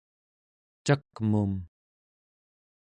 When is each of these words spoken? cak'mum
cak'mum 0.85 1.53